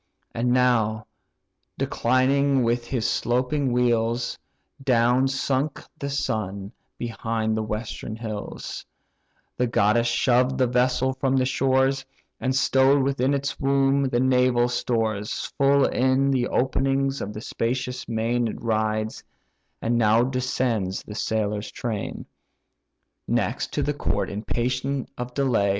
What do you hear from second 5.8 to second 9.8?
the sun behind the western hills The